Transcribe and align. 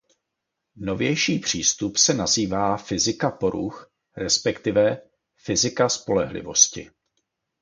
Novější 0.75 1.39
přístup 1.39 1.97
se 1.97 2.13
nazývá 2.13 2.77
fyzika 2.77 3.31
poruch 3.31 3.91
resp. 4.17 4.47
fyzika 5.37 5.89
spolehlivosti. 5.89 6.89